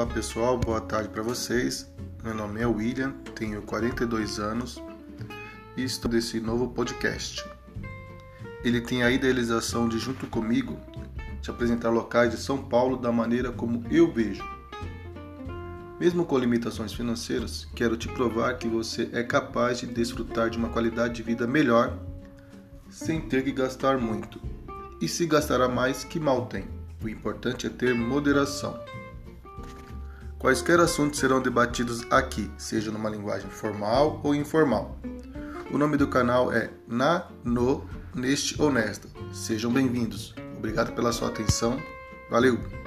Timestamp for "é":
2.58-2.66, 19.12-19.22, 27.66-27.70, 36.50-36.70